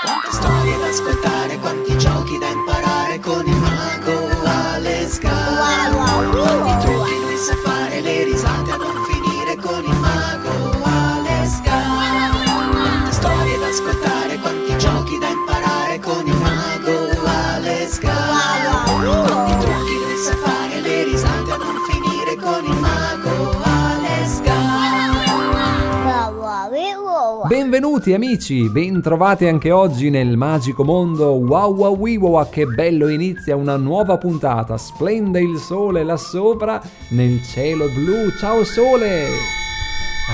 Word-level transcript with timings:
Quante 0.00 0.30
storie 0.30 0.78
da 0.78 0.86
ascoltare, 0.86 1.58
quanti 1.58 1.98
giochi 1.98 2.38
da 2.38 2.48
imparare 2.48 3.18
con 3.18 3.44
il 3.44 3.56
mago 3.56 4.28
Alex 4.44 5.18
Quanti 5.18 6.86
trucchi 6.86 7.20
lui 7.20 7.36
sa 7.36 7.56
fare, 7.64 7.77
Benvenuti 27.78 28.12
amici, 28.12 28.68
bentrovati 28.68 29.46
anche 29.46 29.70
oggi 29.70 30.10
nel 30.10 30.36
magico 30.36 30.82
mondo 30.82 31.34
Wow 31.34 31.76
Wow 31.76 31.96
Wiwawa 31.96 32.48
che 32.48 32.66
bello 32.66 33.06
inizia 33.06 33.54
una 33.54 33.76
nuova 33.76 34.18
puntata, 34.18 34.76
splende 34.76 35.40
il 35.40 35.58
sole 35.58 36.02
là 36.02 36.16
sopra 36.16 36.82
nel 37.10 37.40
cielo 37.44 37.86
blu, 37.86 38.32
ciao 38.36 38.64
sole! 38.64 39.28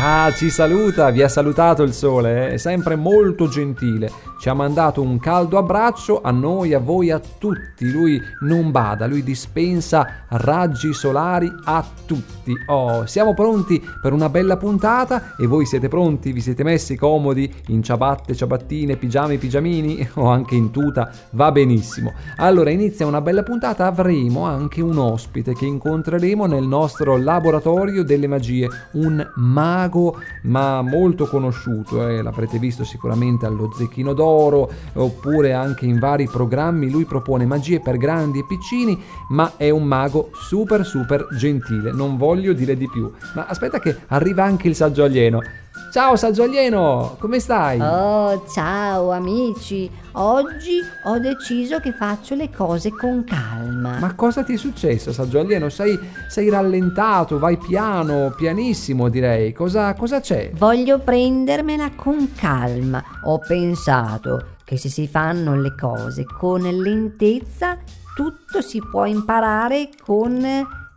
Ah, 0.02 0.32
ci 0.32 0.48
saluta, 0.48 1.10
vi 1.10 1.20
ha 1.20 1.28
salutato 1.28 1.82
il 1.82 1.92
sole, 1.92 2.46
eh? 2.46 2.52
è 2.54 2.56
sempre 2.56 2.96
molto 2.96 3.46
gentile, 3.46 4.10
ci 4.44 4.50
ha 4.50 4.52
mandato 4.54 5.00
un 5.00 5.18
caldo 5.18 5.56
abbraccio 5.56 6.20
a 6.20 6.30
noi, 6.30 6.74
a 6.74 6.78
voi, 6.78 7.10
a 7.10 7.18
tutti, 7.18 7.90
lui 7.90 8.20
non 8.40 8.70
bada, 8.70 9.06
lui 9.06 9.22
dispensa 9.22 10.26
raggi 10.28 10.92
solari 10.92 11.50
a 11.64 11.82
tutti. 12.04 12.52
Oh, 12.66 13.06
siamo 13.06 13.32
pronti 13.32 13.82
per 14.02 14.12
una 14.12 14.28
bella 14.28 14.58
puntata 14.58 15.34
e 15.38 15.46
voi 15.46 15.64
siete 15.64 15.88
pronti? 15.88 16.32
Vi 16.32 16.42
siete 16.42 16.62
messi 16.62 16.94
comodi 16.94 17.50
in 17.68 17.82
ciabatte, 17.82 18.34
ciabattine, 18.34 18.98
pigiami, 18.98 19.38
pigiamini 19.38 20.06
o 20.16 20.28
anche 20.28 20.56
in 20.56 20.70
tuta? 20.70 21.10
Va 21.30 21.50
benissimo. 21.50 22.12
Allora 22.36 22.69
inizia 22.69 23.06
una 23.06 23.22
bella 23.22 23.44
puntata, 23.44 23.86
avremo 23.86 24.44
anche 24.44 24.82
un 24.82 24.98
ospite 24.98 25.54
che 25.54 25.64
incontreremo 25.64 26.44
nel 26.44 26.64
nostro 26.64 27.16
laboratorio 27.16 28.04
delle 28.04 28.26
magie, 28.26 28.69
un 28.92 29.26
mago 29.36 30.20
ma 30.42 30.82
molto 30.82 31.26
conosciuto, 31.26 32.06
eh, 32.06 32.20
l'avrete 32.20 32.58
visto 32.58 32.84
sicuramente 32.84 33.47
allo 33.47 33.72
Zecchino 33.74 34.12
d'Oro 34.12 34.32
oppure 34.34 35.52
anche 35.52 35.86
in 35.86 35.98
vari 35.98 36.28
programmi, 36.28 36.90
lui 36.90 37.04
propone 37.04 37.46
magie 37.46 37.80
per 37.80 37.96
grandi 37.96 38.41
e 38.41 38.46
piccini 38.46 39.00
ma 39.28 39.54
è 39.56 39.70
un 39.70 39.84
mago 39.84 40.30
super 40.32 40.84
super 40.84 41.26
gentile, 41.36 41.92
non 41.92 42.16
voglio 42.16 42.52
dire 42.52 42.76
di 42.76 42.88
più. 42.88 43.10
Ma 43.34 43.46
aspetta 43.46 43.78
che 43.78 43.96
arriva 44.08 44.44
anche 44.44 44.68
il 44.68 44.74
saggio 44.74 45.04
alieno. 45.04 45.41
Ciao 45.95 46.17
saggio 46.17 46.42
alieno, 46.42 47.14
come 47.20 47.39
stai? 47.39 47.78
Oh, 47.81 48.45
ciao 48.48 49.12
amici. 49.12 49.89
Oggi 50.14 50.81
ho 51.05 51.20
deciso 51.20 51.78
che 51.78 51.92
faccio 51.92 52.34
le 52.34 52.50
cose 52.50 52.91
con 52.91 53.23
calma. 53.23 54.00
Ma 54.00 54.12
cosa 54.17 54.42
ti 54.42 54.55
è 54.55 54.56
successo, 54.56 55.12
saggio 55.12 55.39
alieno? 55.39 55.69
Sei, 55.69 55.97
sei 56.27 56.48
rallentato, 56.48 57.39
vai 57.39 57.59
piano, 57.59 58.33
pianissimo 58.37 59.09
direi. 59.09 59.53
Cosa, 59.53 59.95
cosa 59.95 60.19
c'è? 60.19 60.50
Voglio 60.55 60.98
prendermela 60.98 61.92
con 61.95 62.33
calma. 62.34 63.00
Ho 63.27 63.39
pensato 63.39 64.56
che 64.65 64.77
se 64.77 64.89
si 64.89 65.06
fanno 65.06 65.55
le 65.55 65.77
cose 65.77 66.25
con 66.25 66.62
lentezza, 66.62 67.78
tutto 68.17 68.62
si 68.62 68.81
può 68.81 69.05
imparare 69.05 69.91
con 70.05 70.45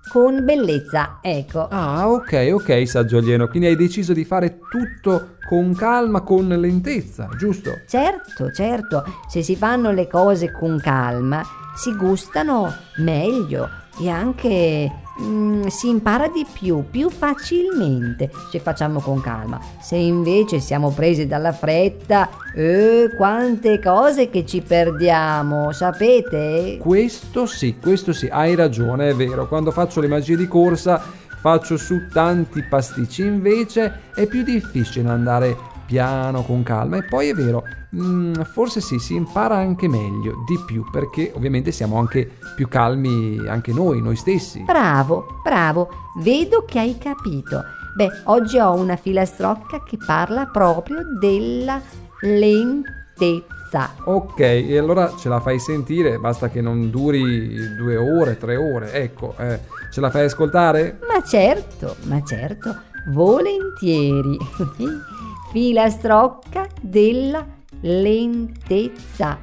con 0.07 0.43
bellezza, 0.43 1.19
ecco. 1.21 1.67
Ah, 1.67 2.09
ok, 2.09 2.49
ok, 2.53 2.87
saggio 2.87 3.17
alieno. 3.17 3.47
Quindi 3.47 3.67
hai 3.67 3.75
deciso 3.75 4.13
di 4.13 4.25
fare 4.25 4.59
tutto 4.69 5.37
con 5.47 5.73
calma, 5.75 6.21
con 6.21 6.47
lentezza, 6.47 7.29
giusto? 7.37 7.71
Certo, 7.87 8.51
certo. 8.51 9.03
Se 9.27 9.41
si 9.43 9.55
fanno 9.55 9.91
le 9.91 10.07
cose 10.07 10.51
con 10.51 10.79
calma, 10.79 11.43
si 11.75 11.95
gustano 11.95 12.73
meglio 12.97 13.69
e 13.99 14.09
anche 14.09 14.91
mm, 15.21 15.65
si 15.67 15.89
impara 15.89 16.27
di 16.27 16.45
più, 16.51 16.85
più 16.89 17.09
facilmente 17.09 18.29
se 18.51 18.59
facciamo 18.59 18.99
con 18.99 19.21
calma. 19.21 19.59
Se 19.79 19.95
invece 19.95 20.59
siamo 20.59 20.91
presi 20.91 21.27
dalla 21.27 21.53
fretta, 21.53 22.29
eh, 22.55 23.09
quante 23.15 23.79
cose 23.81 24.29
che 24.29 24.45
ci 24.45 24.61
perdiamo, 24.61 25.71
sapete? 25.71 26.77
Questo 26.79 27.45
sì, 27.45 27.77
questo 27.81 28.13
sì, 28.13 28.27
hai 28.27 28.55
ragione, 28.55 29.09
è 29.09 29.15
vero. 29.15 29.47
Quando 29.47 29.71
faccio 29.71 30.01
le 30.01 30.07
magie 30.07 30.35
di 30.35 30.47
corsa 30.47 31.01
faccio 31.39 31.77
su 31.77 32.07
tanti 32.11 32.63
pasticci, 32.63 33.23
invece 33.23 34.11
è 34.13 34.25
più 34.25 34.43
difficile 34.43 35.09
andare 35.09 35.75
piano, 35.87 36.43
con 36.43 36.61
calma. 36.61 36.97
E 36.97 37.03
poi 37.03 37.29
è 37.29 37.33
vero, 37.33 37.63
mm, 37.95 38.33
forse 38.41 38.81
sì, 38.81 38.99
si 38.99 39.15
impara 39.15 39.55
anche 39.55 39.87
meglio, 39.87 40.43
di 40.45 40.59
più, 40.65 40.85
perché 40.91 41.31
ovviamente 41.33 41.71
siamo 41.71 41.97
anche 41.97 42.29
più 42.55 42.67
calmi 42.67 43.47
anche 43.47 43.73
noi, 43.73 44.01
noi 44.01 44.15
stessi. 44.15 44.61
Bravo, 44.63 45.39
bravo, 45.43 45.89
vedo 46.17 46.65
che 46.67 46.77
hai 46.79 46.97
capito. 46.97 47.63
Beh, 47.95 48.09
oggi 48.25 48.59
ho 48.59 48.73
una 48.73 48.95
filastrocca 48.95 49.81
che 49.83 49.97
parla 50.05 50.45
proprio 50.45 50.99
della 51.19 51.81
lentezza. 52.21 53.95
Ok, 54.03 54.39
e 54.39 54.77
allora 54.77 55.13
ce 55.17 55.29
la 55.29 55.39
fai 55.39 55.59
sentire, 55.59 56.19
basta 56.19 56.49
che 56.49 56.61
non 56.61 56.91
duri 56.91 57.75
due 57.75 57.97
ore, 57.97 58.37
tre 58.37 58.55
ore, 58.55 58.91
ecco, 58.93 59.33
eh, 59.39 59.59
ce 59.91 59.99
la 59.99 60.11
fai 60.11 60.25
ascoltare? 60.25 60.99
Ma 61.07 61.23
certo, 61.23 61.95
ma 62.03 62.21
certo, 62.23 62.75
volentieri. 63.07 64.37
filastrocca 65.49 66.67
della 66.81 67.45
lentezza. 67.81 69.39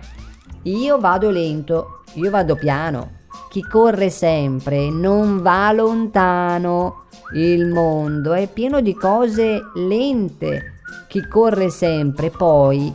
Io 0.63 0.99
vado 0.99 1.31
lento, 1.31 2.03
io 2.15 2.31
vado 2.31 2.57
piano. 2.57 3.23
Chi 3.49 3.63
corre 3.63 4.11
sempre 4.11 4.91
non 4.91 5.41
va 5.41 5.71
lontano. 5.73 7.05
Il 7.35 7.67
mondo 7.67 8.33
è 8.33 8.49
pieno 8.49 8.81
di 8.81 8.95
cose 8.95 9.61
lente. 9.75 10.81
Chi 11.09 11.27
corre 11.29 11.71
sempre 11.71 12.31
poi 12.31 12.93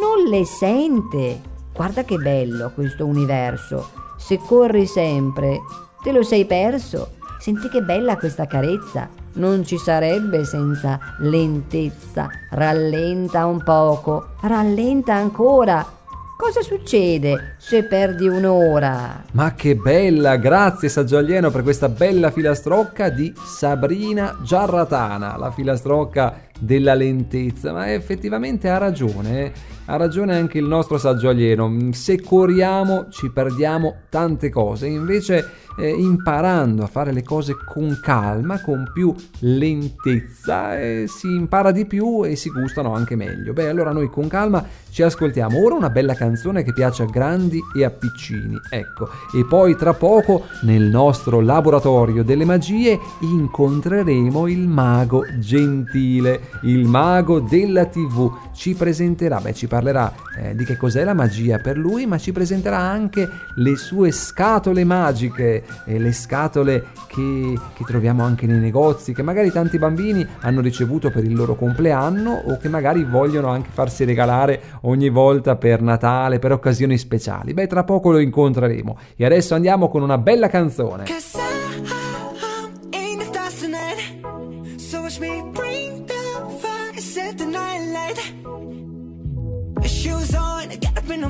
non 0.00 0.28
le 0.28 0.44
sente. 0.44 1.40
Guarda 1.72 2.04
che 2.04 2.16
bello 2.16 2.70
questo 2.74 3.06
universo. 3.06 3.90
Se 4.18 4.38
corri 4.38 4.86
sempre, 4.86 5.60
te 6.02 6.12
lo 6.12 6.22
sei 6.22 6.44
perso. 6.44 7.12
Senti 7.38 7.68
che 7.68 7.80
bella 7.80 8.16
questa 8.16 8.46
carezza 8.46 9.08
non 9.34 9.64
ci 9.64 9.78
sarebbe 9.78 10.44
senza 10.44 10.98
lentezza. 11.18 12.28
Rallenta 12.50 13.46
un 13.46 13.62
poco, 13.62 14.28
rallenta 14.42 15.14
ancora. 15.14 16.00
Cosa 16.36 16.60
succede 16.60 17.54
se 17.58 17.84
perdi 17.84 18.26
un'ora? 18.26 19.22
Ma 19.32 19.54
che 19.54 19.76
bella! 19.76 20.36
Grazie 20.36 20.88
Saggio 20.88 21.16
Alieno 21.16 21.50
per 21.50 21.62
questa 21.62 21.88
bella 21.88 22.32
filastrocca 22.32 23.10
di 23.10 23.32
Sabrina 23.44 24.38
Giarratana, 24.42 25.36
la 25.36 25.52
filastrocca 25.52 26.50
della 26.58 26.94
lentezza. 26.94 27.72
Ma 27.72 27.92
effettivamente 27.92 28.68
ha 28.68 28.78
ragione, 28.78 29.52
ha 29.86 29.96
ragione 29.96 30.36
anche 30.36 30.58
il 30.58 30.66
nostro 30.66 30.98
Saggio 30.98 31.28
Alieno. 31.28 31.90
Se 31.92 32.20
corriamo 32.20 33.06
ci 33.10 33.30
perdiamo 33.30 33.96
tante 34.08 34.50
cose, 34.50 34.86
invece 34.86 35.60
eh, 35.78 35.88
imparando 35.88 36.82
a 36.82 36.86
fare 36.86 37.12
le 37.12 37.22
cose 37.22 37.54
con 37.64 37.98
calma, 38.02 38.60
con 38.60 38.90
più 38.92 39.14
lentezza, 39.40 40.78
eh, 40.78 41.04
si 41.08 41.28
impara 41.28 41.70
di 41.70 41.86
più 41.86 42.24
e 42.24 42.36
si 42.36 42.50
gustano 42.50 42.94
anche 42.94 43.16
meglio. 43.16 43.52
Beh, 43.52 43.68
allora 43.68 43.92
noi 43.92 44.08
con 44.08 44.28
calma 44.28 44.64
ci 44.90 45.02
ascoltiamo 45.02 45.62
ora 45.62 45.74
una 45.74 45.90
bella 45.90 46.14
canzone 46.14 46.62
che 46.62 46.72
piace 46.72 47.04
a 47.04 47.06
grandi 47.06 47.58
e 47.74 47.84
a 47.84 47.90
piccini, 47.90 48.58
ecco, 48.68 49.08
e 49.34 49.46
poi 49.46 49.74
tra 49.76 49.94
poco 49.94 50.44
nel 50.62 50.82
nostro 50.82 51.40
laboratorio 51.40 52.22
delle 52.22 52.44
magie 52.44 52.98
incontreremo 53.20 54.46
il 54.48 54.68
mago 54.68 55.24
gentile, 55.38 56.40
il 56.62 56.86
mago 56.86 57.40
della 57.40 57.86
tv, 57.86 58.30
ci 58.52 58.74
presenterà, 58.74 59.40
beh 59.40 59.54
ci 59.54 59.66
parlerà 59.66 60.12
eh, 60.38 60.54
di 60.54 60.64
che 60.64 60.76
cos'è 60.76 61.04
la 61.04 61.14
magia 61.14 61.58
per 61.58 61.76
lui, 61.76 62.06
ma 62.06 62.18
ci 62.18 62.32
presenterà 62.32 62.78
anche 62.78 63.28
le 63.56 63.76
sue 63.76 64.10
scatole 64.12 64.84
magiche, 64.84 65.64
eh, 65.86 65.98
le 65.98 66.12
scatole 66.12 66.86
che, 67.08 67.58
che 67.74 67.84
troviamo 67.84 68.22
anche 68.22 68.46
nei 68.46 68.58
negozi, 68.58 69.12
che 69.12 69.22
magari 69.22 69.50
tanti 69.50 69.78
bambini 69.78 70.26
hanno 70.40 70.60
ricevuto 70.60 71.10
per 71.10 71.24
il 71.24 71.34
loro 71.34 71.54
compleanno 71.54 72.42
o 72.46 72.56
che 72.58 72.68
magari 72.68 73.04
vogliono 73.04 73.48
anche 73.48 73.70
farsi 73.72 74.04
regalare 74.04 74.60
ogni 74.82 75.08
volta 75.08 75.56
per 75.56 75.82
Natale, 75.82 76.38
per 76.38 76.52
occasioni 76.52 76.96
speciali. 76.96 77.52
Beh, 77.54 77.66
tra 77.66 77.84
poco 77.84 78.10
lo 78.10 78.18
incontreremo. 78.18 78.98
E 79.16 79.24
adesso 79.24 79.54
andiamo 79.54 79.88
con 79.88 80.02
una 80.02 80.18
bella 80.18 80.48
canzone. 80.48 81.06
Shoes 81.06 81.41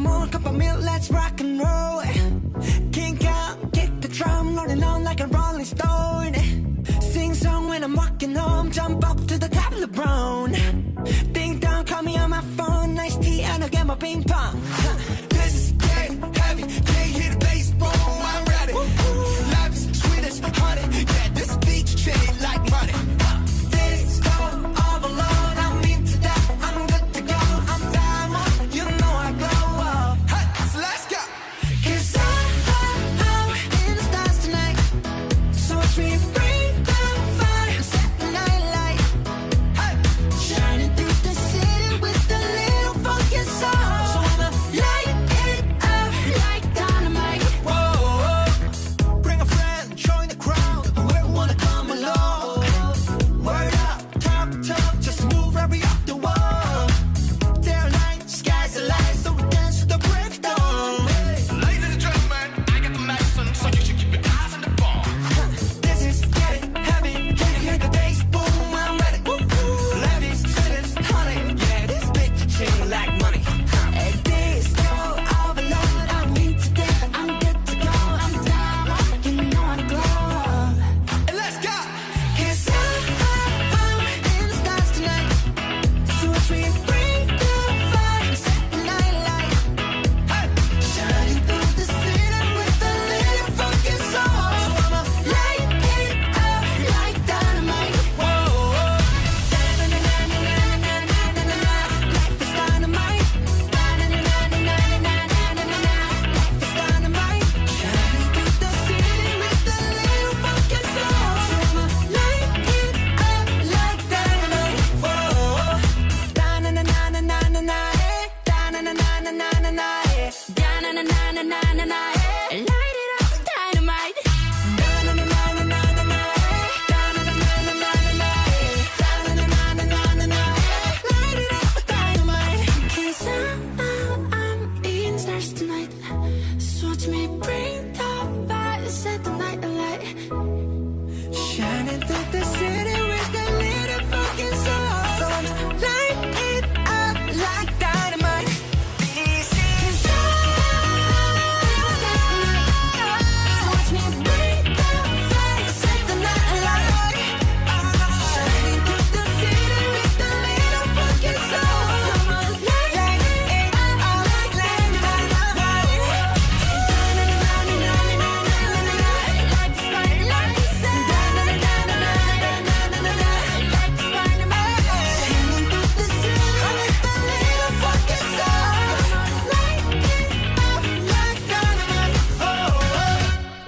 up 0.06 0.24
in 0.24 0.30
cup 0.30 0.46
of 0.46 0.54
milk, 0.54 0.80
let's 0.82 1.10
rock 1.10 1.40
and 1.40 1.58
roll. 1.58 2.02
Kink 2.92 3.24
out, 3.24 3.72
kick 3.72 3.90
the 4.00 4.08
drum, 4.08 4.56
rolling 4.56 4.82
on 4.82 5.04
like 5.04 5.20
a 5.20 5.26
rolling 5.26 5.64
stone. 5.64 6.34
Sing 7.00 7.34
song 7.34 7.68
when 7.68 7.84
I'm 7.84 7.94
walking 7.94 8.34
home, 8.34 8.70
jump 8.70 9.08
up 9.08 9.18
to 9.26 9.38
the 9.38 9.48
top 9.48 9.72
of 9.72 9.80
the 9.80 9.86
brown. 9.86 10.52
Ding 11.32 11.58
dong, 11.58 11.84
call 11.84 12.02
me 12.02 12.16
on 12.16 12.30
my 12.30 12.42
phone, 12.56 12.94
nice 12.94 13.16
tea, 13.16 13.42
and 13.42 13.62
I'll 13.62 13.70
get 13.70 13.86
my 13.86 13.94
ping 13.94 14.24
pong. 14.24 14.60
This 15.30 15.54
is 15.54 15.72
getting 15.72 16.20
heavy. 16.34 16.91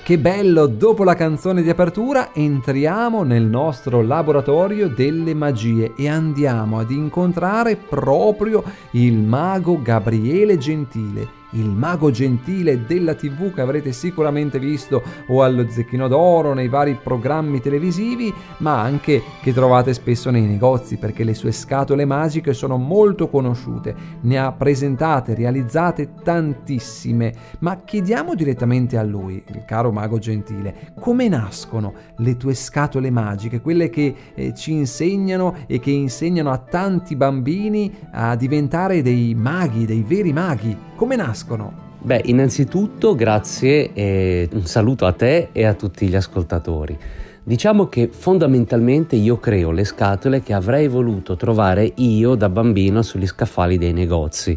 Che 0.05 0.19
bello, 0.19 0.67
dopo 0.67 1.03
la 1.03 1.15
canzone 1.15 1.63
di 1.63 1.71
apertura 1.71 2.35
entriamo 2.35 3.23
nel 3.23 3.45
nostro 3.45 4.03
laboratorio 4.03 4.91
delle 4.91 5.33
magie 5.33 5.95
e 5.97 6.11
andiamo 6.11 6.79
ad 6.79 6.91
incontrare 6.91 7.77
proprio 7.77 8.63
il 8.91 9.17
mago 9.17 9.81
Gabriele 9.81 10.59
Gentile, 10.59 11.27
il 11.55 11.69
mago 11.69 12.11
gentile 12.11 12.85
della 12.85 13.15
TV 13.15 13.53
che 13.53 13.61
avrete 13.61 13.93
sicuramente 13.93 14.59
visto 14.59 15.03
o 15.29 15.43
allo 15.43 15.69
Zecchino 15.69 16.09
d'Oro 16.09 16.55
nei 16.55 16.69
vari 16.69 16.99
programmi 17.01 17.61
televisivi, 17.61 18.33
ma 18.59 18.81
anche 18.81 19.23
che 19.41 19.53
trovate 19.53 19.95
spesso 19.95 20.31
nei 20.31 20.43
negozi 20.43 20.97
perché 20.97 21.25
le 21.25 21.35
sue 21.35 21.53
scatole 21.53 22.05
magiche 22.05 22.53
sono 22.53 22.77
molto 22.77 23.29
conosciute. 23.29 23.95
Ne 24.23 24.39
ha 24.39 24.53
presentate, 24.53 25.35
realizzate 25.35 26.15
tantissime, 26.23 27.33
ma 27.61 27.83
chiediamo 27.85 28.35
direttamente 28.35 28.97
a 28.97 29.03
lui, 29.03 29.43
il 29.47 29.65
caro 29.67 29.93
mago 29.93 30.19
gentile, 30.19 30.93
come 30.99 31.29
nascono 31.29 31.95
le 32.19 32.37
tue 32.37 32.55
scatole 32.55 33.11
magiche, 33.11 33.61
quelle 33.61 33.91
che 33.91 34.15
eh, 34.35 34.55
ci 34.55 34.73
insegnano 34.73 35.55
e 35.67 35.79
che 35.79 35.91
insegnano 35.91 36.51
a 36.51 36.59
tanti 36.59 37.17
bambini 37.17 37.93
a 38.13 38.37
diventare 38.37 39.03
dei 39.03 39.35
maghi, 39.35 39.87
dei 39.87 40.03
veri 40.03 40.33
maghi. 40.33 40.77
Come 40.97 41.17
nascono? 41.17 41.44
Beh, 42.01 42.23
innanzitutto 42.25 43.15
grazie 43.15 43.93
e 43.95 44.49
un 44.53 44.67
saluto 44.67 45.07
a 45.07 45.13
te 45.13 45.49
e 45.53 45.65
a 45.65 45.75
tutti 45.75 46.07
gli 46.07 46.15
ascoltatori. 46.15 46.99
Diciamo 47.43 47.89
che 47.89 48.09
fondamentalmente 48.11 49.17
io 49.17 49.39
creo 49.39 49.71
le 49.71 49.85
scatole 49.85 50.43
che 50.43 50.55
avrei 50.55 50.89
voluto 50.89 51.37
trovare 51.37 51.93
io 51.97 52.35
da 52.35 52.49
bambino 52.49 53.03
sugli 53.03 53.27
scaffali 53.27 53.79
dei 53.79 53.93
negozi. 53.93 54.57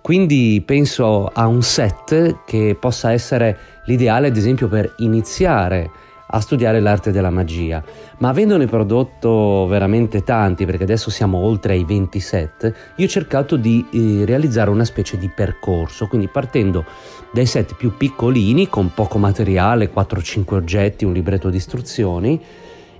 Quindi 0.00 0.62
penso 0.64 1.26
a 1.26 1.46
un 1.46 1.62
set 1.62 2.44
che 2.44 2.76
possa 2.78 3.12
essere 3.12 3.58
l'ideale 3.86 4.26
ad 4.26 4.36
esempio 4.36 4.68
per 4.68 4.94
iniziare 4.98 5.90
a 6.26 6.40
studiare 6.40 6.80
l'arte 6.80 7.10
della 7.10 7.30
magia, 7.30 7.82
ma 8.18 8.28
avendone 8.28 8.66
prodotto 8.66 9.66
veramente 9.66 10.22
tanti, 10.22 10.64
perché 10.64 10.84
adesso 10.84 11.10
siamo 11.10 11.38
oltre 11.38 11.74
ai 11.74 11.84
27, 11.84 12.74
io 12.96 13.06
ho 13.06 13.08
cercato 13.08 13.56
di 13.56 13.86
eh, 13.92 14.24
realizzare 14.24 14.70
una 14.70 14.84
specie 14.84 15.18
di 15.18 15.28
percorso, 15.28 16.06
quindi 16.06 16.28
partendo 16.28 16.84
dai 17.32 17.46
set 17.46 17.74
più 17.74 17.96
piccolini 17.96 18.68
con 18.68 18.92
poco 18.94 19.18
materiale, 19.18 19.92
4-5 19.92 20.54
oggetti, 20.54 21.04
un 21.04 21.12
libretto 21.12 21.50
di 21.50 21.56
istruzioni, 21.56 22.40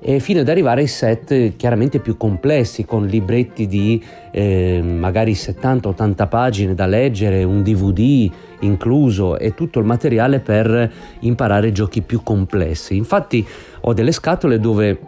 e 0.06 0.20
fino 0.20 0.40
ad 0.40 0.48
arrivare 0.50 0.82
ai 0.82 0.86
set 0.86 1.56
chiaramente 1.56 1.98
più 1.98 2.18
complessi 2.18 2.84
con 2.84 3.06
libretti 3.06 3.66
di 3.66 4.04
eh, 4.32 4.82
magari 4.84 5.32
70-80 5.32 6.28
pagine 6.28 6.74
da 6.74 6.84
leggere, 6.84 7.42
un 7.42 7.62
DVD 7.62 8.30
incluso 8.60 9.38
e 9.38 9.54
tutto 9.54 9.78
il 9.78 9.86
materiale 9.86 10.40
per 10.40 10.92
imparare 11.20 11.72
giochi 11.72 12.02
più 12.02 12.22
complessi. 12.22 12.96
Infatti 12.96 13.46
ho 13.80 13.94
delle 13.94 14.12
scatole 14.12 14.60
dove 14.60 14.98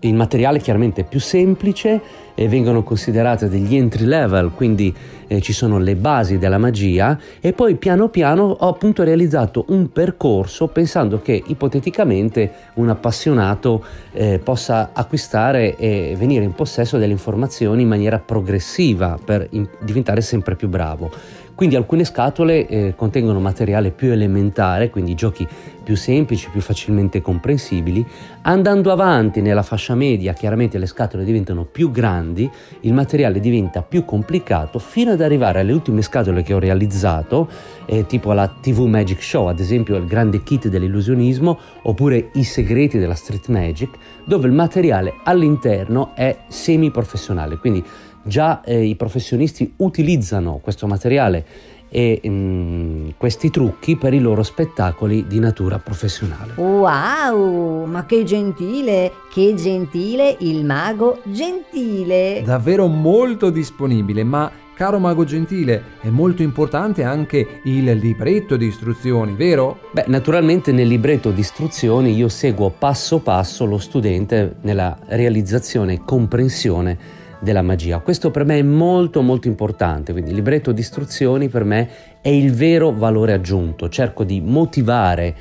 il 0.00 0.14
materiale 0.14 0.60
chiaramente 0.60 1.00
è 1.00 1.04
più 1.04 1.18
semplice 1.18 2.00
e 2.34 2.46
vengono 2.46 2.84
considerate 2.84 3.48
degli 3.48 3.74
entry 3.74 4.04
level, 4.04 4.52
quindi 4.54 4.94
eh, 5.26 5.40
ci 5.40 5.52
sono 5.52 5.78
le 5.78 5.96
basi 5.96 6.38
della 6.38 6.58
magia 6.58 7.18
e 7.40 7.52
poi 7.52 7.74
piano 7.74 8.08
piano 8.08 8.44
ho 8.44 8.68
appunto 8.68 9.02
realizzato 9.02 9.64
un 9.68 9.90
percorso 9.90 10.68
pensando 10.68 11.20
che 11.20 11.42
ipoteticamente 11.46 12.52
un 12.74 12.90
appassionato 12.90 13.84
eh, 14.12 14.38
possa 14.42 14.90
acquistare 14.92 15.76
e 15.76 16.14
venire 16.16 16.44
in 16.44 16.52
possesso 16.52 16.96
delle 16.96 17.12
informazioni 17.12 17.82
in 17.82 17.88
maniera 17.88 18.20
progressiva 18.20 19.18
per 19.22 19.48
in- 19.50 19.68
diventare 19.80 20.20
sempre 20.20 20.54
più 20.54 20.68
bravo. 20.68 21.10
Quindi 21.58 21.74
alcune 21.74 22.04
scatole 22.04 22.68
eh, 22.68 22.94
contengono 22.94 23.40
materiale 23.40 23.90
più 23.90 24.12
elementare, 24.12 24.90
quindi 24.90 25.16
giochi 25.16 25.44
più 25.82 25.96
semplici, 25.96 26.50
più 26.50 26.60
facilmente 26.60 27.20
comprensibili. 27.20 28.06
Andando 28.42 28.92
avanti 28.92 29.40
nella 29.40 29.64
fascia 29.64 29.96
media, 29.96 30.34
chiaramente 30.34 30.78
le 30.78 30.86
scatole 30.86 31.24
diventano 31.24 31.64
più 31.64 31.90
grandi, 31.90 32.48
il 32.82 32.92
materiale 32.92 33.40
diventa 33.40 33.82
più 33.82 34.04
complicato, 34.04 34.78
fino 34.78 35.10
ad 35.10 35.20
arrivare 35.20 35.58
alle 35.58 35.72
ultime 35.72 36.02
scatole 36.02 36.44
che 36.44 36.54
ho 36.54 36.60
realizzato, 36.60 37.48
eh, 37.86 38.06
tipo 38.06 38.32
la 38.32 38.46
TV 38.46 38.82
Magic 38.82 39.20
Show, 39.20 39.48
ad 39.48 39.58
esempio 39.58 39.96
il 39.96 40.06
grande 40.06 40.44
kit 40.44 40.68
dell'illusionismo, 40.68 41.58
oppure 41.82 42.28
i 42.34 42.44
segreti 42.44 42.98
della 42.98 43.16
Street 43.16 43.48
Magic, 43.48 43.96
dove 44.24 44.46
il 44.46 44.52
materiale 44.52 45.14
all'interno 45.24 46.12
è 46.14 46.36
semi 46.46 46.92
professionale, 46.92 47.56
quindi 47.56 47.82
già 48.22 48.62
eh, 48.62 48.84
i 48.84 48.94
professionisti 48.94 49.72
utilizzano 49.76 50.58
questo 50.62 50.86
materiale 50.86 51.44
e 51.90 52.20
mm, 52.26 53.10
questi 53.16 53.50
trucchi 53.50 53.96
per 53.96 54.12
i 54.12 54.20
loro 54.20 54.42
spettacoli 54.42 55.26
di 55.26 55.38
natura 55.38 55.78
professionale. 55.78 56.52
Wow, 56.56 57.84
ma 57.86 58.04
che 58.04 58.24
gentile, 58.24 59.12
che 59.32 59.54
gentile 59.54 60.36
il 60.40 60.64
mago 60.64 61.20
gentile. 61.24 62.42
Davvero 62.44 62.86
molto 62.86 63.50
disponibile, 63.50 64.22
ma 64.22 64.50
caro 64.74 64.98
mago 64.98 65.24
gentile, 65.24 65.82
è 66.00 66.08
molto 66.08 66.42
importante 66.42 67.02
anche 67.02 67.60
il 67.64 67.90
libretto 67.96 68.56
di 68.56 68.66
istruzioni, 68.66 69.34
vero? 69.34 69.80
Beh, 69.90 70.04
naturalmente 70.06 70.70
nel 70.70 70.86
libretto 70.86 71.30
di 71.30 71.40
istruzioni 71.40 72.14
io 72.14 72.28
seguo 72.28 72.70
passo 72.70 73.18
passo 73.18 73.64
lo 73.64 73.78
studente 73.78 74.56
nella 74.60 74.96
realizzazione 75.06 75.94
e 75.94 76.02
comprensione 76.04 77.26
della 77.40 77.62
magia. 77.62 77.98
Questo 77.98 78.30
per 78.30 78.44
me 78.44 78.58
è 78.58 78.62
molto 78.62 79.22
molto 79.22 79.48
importante, 79.48 80.12
quindi 80.12 80.30
il 80.30 80.36
libretto 80.36 80.72
di 80.72 80.80
istruzioni 80.80 81.48
per 81.48 81.64
me 81.64 81.88
è 82.20 82.28
il 82.28 82.52
vero 82.52 82.92
valore 82.92 83.32
aggiunto. 83.32 83.88
Cerco 83.88 84.24
di 84.24 84.40
motivare 84.40 85.34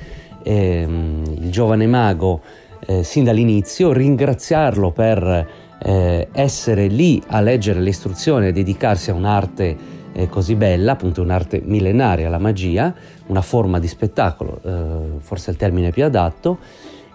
ehm, 0.44 1.24
il 1.42 1.52
giovane 1.52 1.88
mago 1.88 2.42
eh, 2.86 3.04
sin 3.04 3.24
dall'inizio, 3.24 3.92
ringraziarlo 3.92 4.92
per 4.92 5.48
eh, 5.80 6.28
essere 6.32 6.88
lì 6.88 7.22
a 7.28 7.42
leggere 7.42 7.80
le 7.80 7.90
istruzioni 7.90 8.48
e 8.48 8.52
dedicarsi 8.52 9.10
a 9.10 9.14
un'arte 9.14 9.96
eh, 10.14 10.30
così 10.30 10.56
bella, 10.56 10.94
appunto 10.94 11.22
un'arte 11.22 11.62
millenaria, 11.64 12.30
la 12.30 12.40
magia, 12.40 12.94
una 13.28 13.42
forma 13.42 13.80
di 13.80 13.88
spettacolo, 13.88 14.60
eh, 14.64 15.20
forse 15.20 15.50
è 15.50 15.52
il 15.52 15.58
termine 15.58 15.92
più 15.92 16.04
adatto 16.04 16.58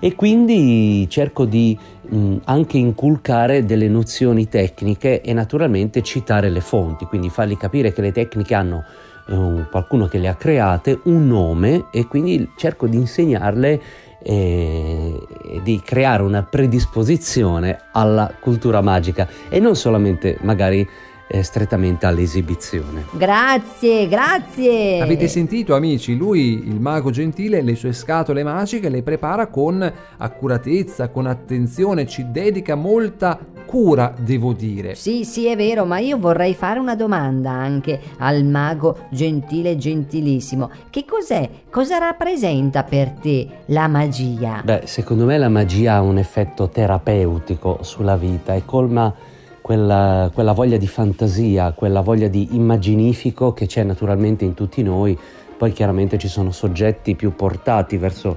e 0.04 0.16
quindi 0.16 1.06
cerco 1.08 1.44
di 1.44 1.78
mh, 2.08 2.38
anche 2.46 2.76
inculcare 2.76 3.64
delle 3.64 3.86
nozioni 3.86 4.48
tecniche 4.48 5.20
e 5.20 5.32
naturalmente 5.32 6.02
citare 6.02 6.50
le 6.50 6.60
fonti, 6.60 7.04
quindi 7.04 7.30
fargli 7.30 7.56
capire 7.56 7.92
che 7.92 8.00
le 8.00 8.10
tecniche 8.10 8.52
hanno 8.52 8.82
eh, 9.28 9.64
qualcuno 9.70 10.08
che 10.08 10.18
le 10.18 10.26
ha 10.26 10.34
create, 10.34 10.98
un 11.04 11.28
nome 11.28 11.84
e 11.92 12.08
quindi 12.08 12.50
cerco 12.56 12.88
di 12.88 12.96
insegnarle 12.96 13.80
e 14.24 15.60
di 15.62 15.80
creare 15.84 16.24
una 16.24 16.42
predisposizione 16.42 17.78
alla 17.92 18.32
cultura 18.40 18.80
magica. 18.80 19.28
E 19.48 19.60
non 19.60 19.76
solamente 19.76 20.36
magari 20.42 20.84
eh, 21.32 21.42
strettamente 21.42 22.04
all'esibizione. 22.04 23.06
Grazie, 23.12 24.06
grazie. 24.06 25.00
Avete 25.00 25.28
sentito 25.28 25.74
amici, 25.74 26.14
lui, 26.14 26.68
il 26.68 26.78
mago 26.78 27.10
gentile, 27.10 27.62
le 27.62 27.74
sue 27.74 27.94
scatole 27.94 28.42
magiche 28.42 28.90
le 28.90 29.02
prepara 29.02 29.46
con 29.46 29.90
accuratezza, 30.18 31.08
con 31.08 31.26
attenzione, 31.26 32.06
ci 32.06 32.30
dedica 32.30 32.74
molta 32.74 33.38
cura, 33.64 34.12
devo 34.18 34.52
dire. 34.52 34.94
Sì, 34.94 35.24
sì, 35.24 35.46
è 35.46 35.56
vero, 35.56 35.86
ma 35.86 35.98
io 35.98 36.18
vorrei 36.18 36.52
fare 36.52 36.78
una 36.78 36.94
domanda 36.94 37.50
anche 37.50 37.98
al 38.18 38.44
mago 38.44 39.06
gentile 39.10 39.78
gentilissimo. 39.78 40.70
Che 40.90 41.06
cos'è? 41.06 41.48
Cosa 41.70 41.96
rappresenta 41.96 42.82
per 42.82 43.12
te 43.12 43.48
la 43.66 43.88
magia? 43.88 44.60
Beh, 44.62 44.82
secondo 44.84 45.24
me 45.24 45.38
la 45.38 45.48
magia 45.48 45.94
ha 45.94 46.02
un 46.02 46.18
effetto 46.18 46.68
terapeutico 46.68 47.78
sulla 47.80 48.16
vita 48.16 48.52
e 48.52 48.66
colma 48.66 49.30
quella, 49.62 50.30
quella 50.34 50.52
voglia 50.52 50.76
di 50.76 50.86
fantasia, 50.86 51.72
quella 51.72 52.02
voglia 52.02 52.28
di 52.28 52.48
immaginifico 52.50 53.54
che 53.54 53.66
c'è 53.66 53.82
naturalmente 53.84 54.44
in 54.44 54.52
tutti 54.52 54.82
noi. 54.82 55.18
Poi 55.56 55.72
chiaramente 55.72 56.18
ci 56.18 56.28
sono 56.28 56.50
soggetti 56.50 57.14
più 57.14 57.34
portati 57.34 57.96
verso, 57.96 58.36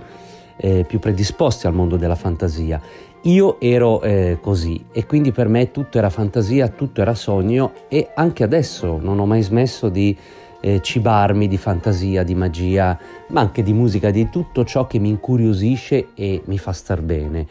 eh, 0.57 0.85
più 0.87 0.99
predisposti 0.99 1.67
al 1.67 1.73
mondo 1.73 1.97
della 1.97 2.15
fantasia. 2.15 2.79
Io 3.23 3.59
ero 3.59 4.03
eh, 4.03 4.37
così 4.39 4.85
e 4.91 5.07
quindi 5.07 5.31
per 5.31 5.47
me 5.47 5.71
tutto 5.71 5.97
era 5.97 6.11
fantasia, 6.11 6.67
tutto 6.67 7.01
era 7.01 7.15
sogno 7.15 7.73
e 7.89 8.11
anche 8.13 8.43
adesso 8.43 8.99
non 9.01 9.17
ho 9.17 9.25
mai 9.25 9.41
smesso 9.41 9.89
di 9.89 10.15
eh, 10.61 10.79
cibarmi 10.81 11.47
di 11.47 11.57
fantasia, 11.57 12.23
di 12.23 12.35
magia, 12.35 12.97
ma 13.29 13.41
anche 13.41 13.63
di 13.63 13.73
musica, 13.73 14.11
di 14.11 14.29
tutto 14.29 14.63
ciò 14.63 14.85
che 14.85 14.99
mi 14.99 15.09
incuriosisce 15.09 16.09
e 16.13 16.43
mi 16.45 16.59
fa 16.59 16.71
star 16.71 17.01
bene. 17.01 17.47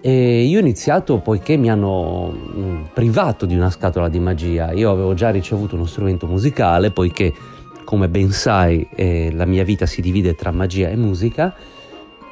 E 0.00 0.42
io 0.42 0.58
ho 0.58 0.60
iniziato 0.60 1.18
poiché 1.18 1.56
mi 1.56 1.70
hanno 1.70 2.28
mh, 2.28 2.88
privato 2.92 3.46
di 3.46 3.56
una 3.56 3.70
scatola 3.70 4.08
di 4.08 4.18
magia. 4.18 4.72
Io 4.72 4.90
avevo 4.90 5.14
già 5.14 5.30
ricevuto 5.30 5.74
uno 5.74 5.86
strumento 5.86 6.26
musicale, 6.26 6.90
poiché, 6.90 7.32
come 7.84 8.08
ben 8.08 8.30
sai, 8.30 8.86
eh, 8.94 9.30
la 9.32 9.44
mia 9.46 9.64
vita 9.64 9.86
si 9.86 10.00
divide 10.00 10.34
tra 10.34 10.50
magia 10.50 10.88
e 10.88 10.96
musica. 10.96 11.54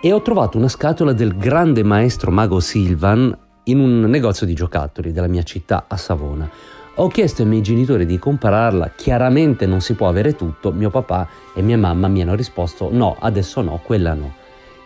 E 0.01 0.13
ho 0.13 0.21
trovato 0.21 0.59
una 0.59 0.69
scatola 0.69 1.13
del 1.13 1.37
grande 1.37 1.83
maestro 1.83 2.31
mago 2.31 2.61
Silvan 2.61 3.37
in 3.65 3.79
un 3.79 4.01
negozio 4.01 4.47
di 4.47 4.55
giocattoli 4.55 5.13
della 5.13 5.29
mia 5.29 5.43
città 5.43 5.87
a 5.89 5.97
Savona. 5.97 6.51
Ho 6.97 7.09
chiesto 7.09 7.43
ai 7.43 7.49
miei 7.49 7.63
genitori 7.63 8.07
di 8.07 8.19
comprarla, 8.19 8.93
chiaramente 8.95 9.67
non 9.67 9.81
si 9.81 9.95
può 9.95 10.07
avere 10.07 10.37
tutto, 10.37 10.71
mio 10.71 10.91
papà 10.91 11.27
e 11.53 11.61
mia 11.61 11.79
mamma 11.79 12.07
mi 12.07 12.23
hanno 12.23 12.37
risposto 12.37 12.89
no, 12.93 13.17
adesso 13.19 13.63
no, 13.63 13.81
quella 13.83 14.15
no. 14.15 14.35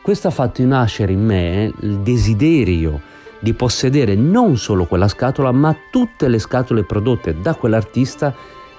Questo 0.09 0.29
ha 0.29 0.31
fatto 0.31 0.65
nascere 0.65 1.12
in 1.12 1.23
me 1.23 1.71
il 1.83 1.99
desiderio 1.99 2.99
di 3.41 3.53
possedere 3.53 4.15
non 4.15 4.57
solo 4.57 4.87
quella 4.87 5.07
scatola, 5.07 5.53
ma 5.53 5.77
tutte 5.91 6.29
le 6.29 6.38
scatole 6.38 6.83
prodotte 6.85 7.38
da 7.43 7.55
quell'artista 7.55 8.35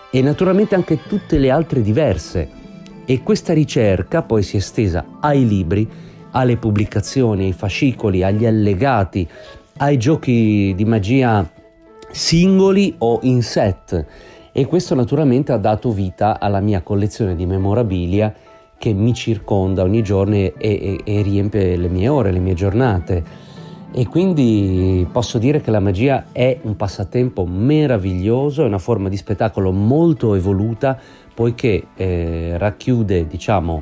e 0.09 0.23
naturalmente 0.23 0.73
anche 0.73 1.01
tutte 1.07 1.37
le 1.37 1.51
altre 1.51 1.83
diverse. 1.83 2.49
E 3.05 3.21
questa 3.21 3.53
ricerca 3.53 4.23
poi 4.23 4.41
si 4.41 4.55
è 4.55 4.57
estesa 4.57 5.05
ai 5.19 5.47
libri, 5.47 5.87
alle 6.31 6.57
pubblicazioni, 6.57 7.45
ai 7.45 7.53
fascicoli, 7.53 8.23
agli 8.23 8.47
allegati, 8.47 9.29
ai 9.77 9.97
giochi 9.99 10.73
di 10.75 10.85
magia 10.85 11.47
singoli 12.09 12.95
o 12.97 13.19
in 13.21 13.43
set. 13.43 14.03
E 14.51 14.65
questo 14.65 14.95
naturalmente 14.95 15.51
ha 15.51 15.57
dato 15.57 15.91
vita 15.91 16.39
alla 16.39 16.59
mia 16.59 16.81
collezione 16.81 17.35
di 17.35 17.45
memorabilia 17.45 18.33
che 18.79 18.93
mi 18.93 19.13
circonda 19.13 19.83
ogni 19.83 20.01
giorno 20.01 20.35
e, 20.35 20.53
e, 20.57 20.99
e 21.03 21.21
riempie 21.21 21.75
le 21.75 21.89
mie 21.89 22.07
ore, 22.07 22.31
le 22.31 22.39
mie 22.39 22.55
giornate. 22.55 23.47
E 23.91 24.07
quindi 24.07 25.07
posso 25.11 25.37
dire 25.37 25.61
che 25.61 25.69
la 25.69 25.79
magia 25.79 26.25
è 26.31 26.59
un 26.61 26.75
passatempo 26.75 27.45
meraviglioso, 27.45 28.63
è 28.63 28.65
una 28.65 28.77
forma 28.77 29.09
di 29.09 29.17
spettacolo 29.17 29.71
molto 29.71 30.33
evoluta, 30.35 30.97
poiché 31.33 31.87
eh, 31.95 32.57
racchiude, 32.57 33.27
diciamo, 33.27 33.81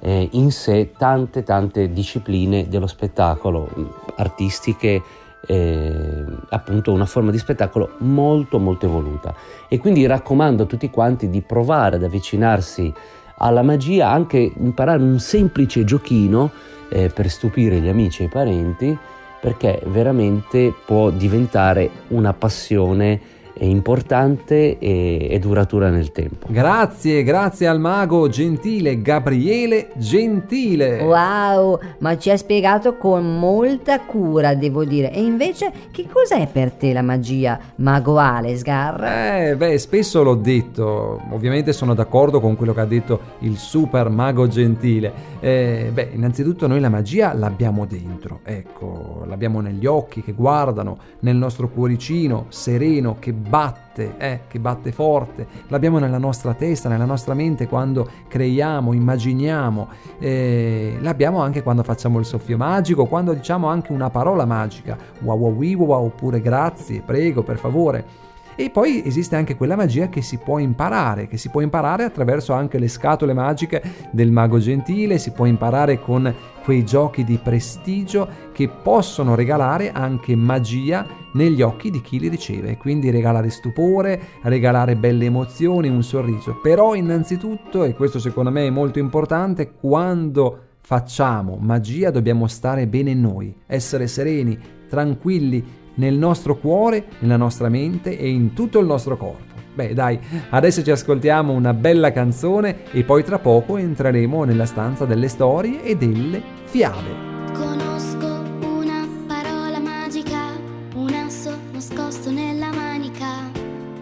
eh, 0.00 0.28
in 0.32 0.50
sé 0.50 0.92
tante 0.96 1.42
tante 1.42 1.92
discipline 1.92 2.68
dello 2.68 2.86
spettacolo, 2.86 3.68
artistiche, 4.16 5.02
eh, 5.46 6.24
appunto 6.50 6.92
una 6.92 7.06
forma 7.06 7.30
di 7.30 7.38
spettacolo 7.38 7.90
molto 7.98 8.58
molto 8.58 8.86
evoluta. 8.86 9.34
E 9.68 9.78
quindi 9.78 10.06
raccomando 10.06 10.62
a 10.62 10.66
tutti 10.66 10.88
quanti 10.88 11.28
di 11.28 11.42
provare 11.42 11.96
ad 11.96 12.04
avvicinarsi 12.04 12.92
alla 13.38 13.62
magia, 13.62 14.10
anche 14.10 14.52
imparare 14.56 15.02
un 15.02 15.18
semplice 15.18 15.84
giochino 15.84 16.50
eh, 16.88 17.08
per 17.08 17.28
stupire 17.28 17.80
gli 17.80 17.88
amici 17.88 18.22
e 18.22 18.26
i 18.26 18.28
parenti, 18.28 18.96
perché 19.40 19.80
veramente 19.86 20.74
può 20.84 21.10
diventare 21.10 21.90
una 22.08 22.32
passione 22.32 23.20
importante 23.66 24.78
e, 24.78 25.28
e, 25.30 25.38
duratura 25.38 25.90
nel 25.90 26.12
tempo. 26.12 26.46
Grazie, 26.50 27.22
grazie 27.22 27.66
al 27.66 27.80
mago 27.80 28.28
gentile 28.28 29.00
Gabriele 29.00 29.90
Gentile. 29.96 31.02
Wow, 31.02 31.78
ma 31.98 32.16
ci 32.16 32.30
ha 32.30 32.36
spiegato 32.36 32.96
con 32.96 33.38
molta 33.38 34.00
cura, 34.00 34.54
devo 34.54 34.84
dire. 34.84 35.12
E 35.12 35.22
invece, 35.22 35.72
che 35.90 36.06
cos'è 36.10 36.48
per 36.50 36.72
te 36.72 36.92
la 36.92 37.02
magia, 37.02 37.58
mago 37.76 38.18
Alesgar? 38.18 39.04
Eh, 39.04 39.56
beh, 39.56 39.78
spesso 39.78 40.22
l'ho 40.22 40.34
detto. 40.34 41.20
Ovviamente 41.30 41.72
sono 41.72 41.94
d'accordo 41.94 42.40
con 42.40 42.56
quello 42.56 42.74
che 42.74 42.80
ha 42.80 42.86
detto 42.86 43.20
il 43.40 43.56
super 43.56 44.08
mago 44.08 44.46
gentile. 44.48 45.12
Eh, 45.40 45.90
beh, 45.92 46.10
innanzitutto 46.14 46.66
noi 46.66 46.80
la 46.80 46.88
magia 46.88 47.32
l'abbiamo 47.32 47.86
dentro, 47.86 48.40
ecco, 48.42 49.24
l'abbiamo 49.26 49.60
negli 49.60 49.86
occhi 49.86 50.22
che 50.22 50.32
guardano, 50.32 50.98
nel 51.20 51.36
nostro 51.36 51.68
cuoricino 51.68 52.46
sereno 52.48 53.16
che 53.18 53.32
batte, 53.48 54.14
eh, 54.18 54.40
che 54.46 54.60
batte 54.60 54.92
forte, 54.92 55.46
l'abbiamo 55.68 55.98
nella 55.98 56.18
nostra 56.18 56.54
testa, 56.54 56.88
nella 56.88 57.04
nostra 57.04 57.34
mente 57.34 57.66
quando 57.66 58.08
creiamo, 58.28 58.92
immaginiamo, 58.92 59.88
eh, 60.18 60.98
l'abbiamo 61.00 61.40
anche 61.40 61.62
quando 61.62 61.82
facciamo 61.82 62.18
il 62.18 62.24
soffio 62.24 62.56
magico, 62.56 63.06
quando 63.06 63.32
diciamo 63.32 63.66
anche 63.68 63.92
una 63.92 64.10
parola 64.10 64.44
magica, 64.44 64.96
wow 65.20 65.38
wow 65.38 65.74
wow, 65.84 66.04
oppure 66.04 66.40
grazie, 66.40 67.02
prego, 67.04 67.42
per 67.42 67.58
favore. 67.58 68.26
E 68.60 68.70
poi 68.70 69.04
esiste 69.06 69.36
anche 69.36 69.56
quella 69.56 69.76
magia 69.76 70.08
che 70.08 70.20
si 70.20 70.36
può 70.36 70.58
imparare, 70.58 71.28
che 71.28 71.36
si 71.36 71.48
può 71.48 71.60
imparare 71.60 72.02
attraverso 72.02 72.52
anche 72.52 72.78
le 72.78 72.88
scatole 72.88 73.32
magiche 73.32 73.80
del 74.10 74.32
mago 74.32 74.58
gentile, 74.58 75.18
si 75.18 75.30
può 75.30 75.44
imparare 75.44 76.00
con 76.00 76.34
quei 76.68 76.84
giochi 76.84 77.24
di 77.24 77.38
prestigio 77.38 78.28
che 78.52 78.68
possono 78.68 79.34
regalare 79.34 79.90
anche 79.90 80.36
magia 80.36 81.06
negli 81.32 81.62
occhi 81.62 81.90
di 81.90 82.02
chi 82.02 82.20
li 82.20 82.28
riceve, 82.28 82.76
quindi 82.76 83.08
regalare 83.08 83.48
stupore, 83.48 84.20
regalare 84.42 84.94
belle 84.94 85.24
emozioni, 85.24 85.88
un 85.88 86.02
sorriso. 86.02 86.60
Però 86.62 86.94
innanzitutto, 86.94 87.84
e 87.84 87.94
questo 87.94 88.18
secondo 88.18 88.50
me 88.50 88.66
è 88.66 88.70
molto 88.70 88.98
importante, 88.98 89.72
quando 89.72 90.58
facciamo 90.82 91.56
magia 91.58 92.10
dobbiamo 92.10 92.46
stare 92.46 92.86
bene 92.86 93.14
noi, 93.14 93.56
essere 93.64 94.06
sereni, 94.06 94.58
tranquilli 94.90 95.64
nel 95.94 96.18
nostro 96.18 96.58
cuore, 96.58 97.06
nella 97.20 97.38
nostra 97.38 97.70
mente 97.70 98.18
e 98.18 98.28
in 98.28 98.52
tutto 98.52 98.78
il 98.78 98.84
nostro 98.84 99.16
corpo. 99.16 99.47
Beh 99.78 99.94
dai, 99.94 100.18
adesso 100.50 100.82
ci 100.82 100.90
ascoltiamo 100.90 101.52
una 101.52 101.72
bella 101.72 102.10
canzone 102.10 102.90
e 102.90 103.04
poi 103.04 103.22
tra 103.22 103.38
poco 103.38 103.76
entreremo 103.76 104.42
nella 104.42 104.66
stanza 104.66 105.04
delle 105.04 105.28
storie 105.28 105.84
e 105.84 105.94
delle 105.94 106.42
fiabe. 106.64 107.52
Conosco 107.52 108.42
una 108.60 109.06
parola 109.28 109.78
magica, 109.78 110.50
un 110.96 111.14
asso 111.14 111.56
nascosto 111.70 112.28
nella 112.32 112.72
manica. 112.72 113.52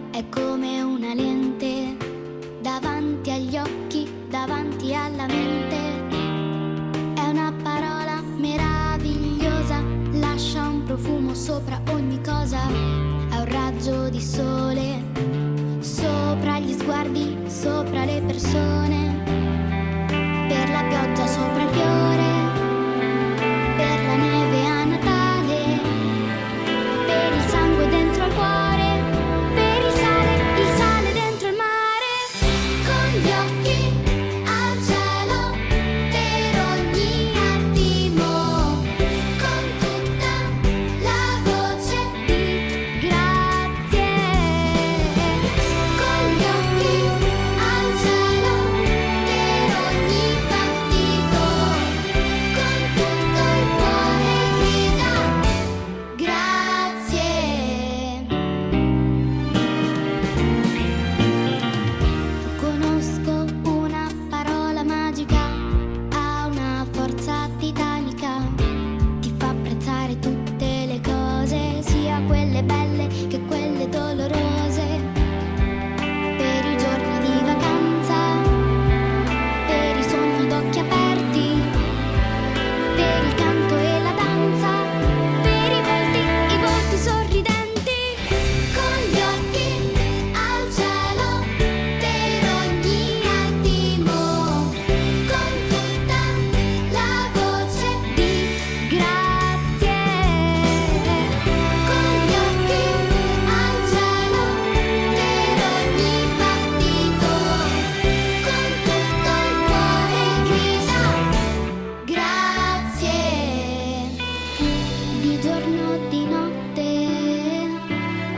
È 0.09 0.23
come 0.29 0.81
una 0.81 1.13
lente 1.13 1.95
davanti 2.59 3.29
agli 3.29 3.55
occhi, 3.55 4.09
davanti 4.31 4.95
alla 4.95 5.27
mente. 5.27 5.77
È 7.13 7.29
una 7.29 7.53
parola 7.61 8.19
meravigliosa, 8.35 9.79
lascia 10.13 10.67
un 10.67 10.81
profumo 10.85 11.35
sopra 11.35 11.79
ogni 11.91 12.19
cosa. 12.25 12.67
È 12.67 13.37
un 13.37 13.45
raggio 13.45 14.09
di 14.09 14.19
sole 14.19 15.16
sguardi, 16.87 17.37
sopra 17.47 18.05
le 18.05 18.21
persone. 18.25 19.21
Per 20.47 20.69
la 20.69 20.83
pioggia 20.87 21.27
sopra 21.27 21.66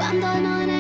quando 0.09 0.39
non 0.39 0.61
hai 0.61 0.67
più 0.67 0.78